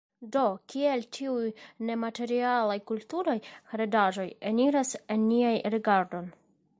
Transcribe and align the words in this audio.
Do 0.35 0.43
kiel 0.73 1.03
tiuj 1.17 1.43
nematerialaj 1.89 2.79
kulturaj 2.91 3.37
heredaĵoj 3.75 4.25
eniris 4.53 4.95
en 5.17 5.27
nian 5.29 5.63
rigardon? 5.75 6.33